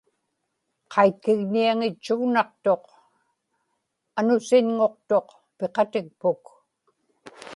[0.91, 2.83] qaitqigñiaŋitchugnaqtuq;
[4.19, 5.27] anusiñŋuqtuq
[5.57, 6.43] piqatikpuk